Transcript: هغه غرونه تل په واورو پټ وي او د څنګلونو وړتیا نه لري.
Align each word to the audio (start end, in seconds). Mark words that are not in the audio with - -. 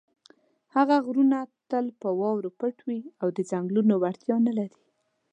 هغه 0.75 0.95
غرونه 1.05 1.39
تل 1.69 1.85
په 2.01 2.09
واورو 2.19 2.49
پټ 2.59 2.75
وي 2.87 2.99
او 3.21 3.27
د 3.37 3.39
څنګلونو 3.51 3.93
وړتیا 3.97 4.35
نه 4.47 4.53
لري. 4.57 4.79